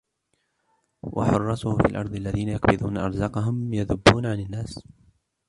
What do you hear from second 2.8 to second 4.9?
أَرْزَاقَهُمْ يَذُبُّونَ عَنْ النَّاسِ